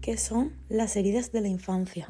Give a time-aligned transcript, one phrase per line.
[0.00, 2.08] ¿Qué son las heridas de la infancia?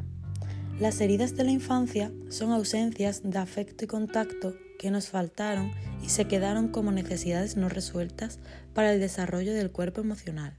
[0.78, 6.08] Las heridas de la infancia son ausencias de afecto y contacto que nos faltaron y
[6.10, 8.38] se quedaron como necesidades no resueltas
[8.74, 10.56] para el desarrollo del cuerpo emocional.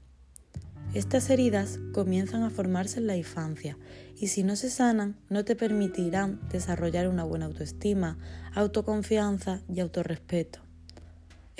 [0.92, 3.78] Estas heridas comienzan a formarse en la infancia
[4.14, 8.18] y si no se sanan no te permitirán desarrollar una buena autoestima,
[8.52, 10.60] autoconfianza y autorrespeto.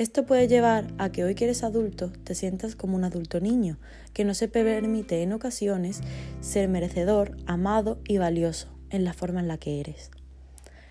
[0.02, 3.78] Esto puede llevar a que hoy que eres adulto te sientas como un adulto niño,
[4.12, 6.00] que no se permite en ocasiones
[6.40, 10.10] ser merecedor, amado y valioso en la forma en la que eres.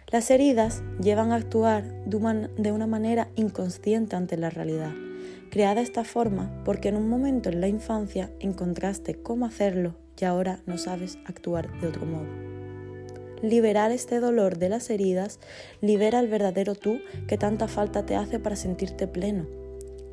[0.08, 4.94] Las heridas llevan a actuar de una manera inconsciente ante la realidad,
[5.50, 10.62] creada esta forma porque en un momento en la infancia encontraste cómo hacerlo y ahora
[10.68, 12.51] no sabes actuar de otro modo.
[13.42, 15.40] Liberar este dolor de las heridas
[15.82, 19.48] libera el verdadero tú que tanta falta te hace para sentirte pleno.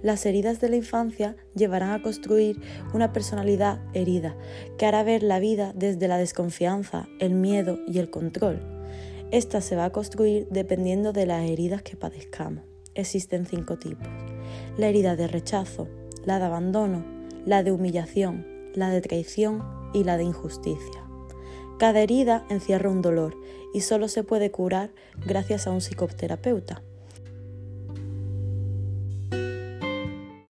[0.00, 2.60] Las heridas de la infancia llevarán a construir
[2.94, 4.36] una personalidad herida,
[4.78, 8.62] que hará ver la vida desde la desconfianza, el miedo y el control.
[9.30, 12.64] Esta se va a construir dependiendo de las heridas que padezcamos.
[12.94, 14.08] Existen cinco tipos.
[14.78, 15.88] La herida de rechazo,
[16.24, 17.04] la de abandono,
[17.44, 21.07] la de humillación, la de traición y la de injusticia.
[21.78, 23.36] Cada herida encierra un dolor
[23.72, 24.90] y solo se puede curar
[25.24, 26.82] gracias a un psicoterapeuta.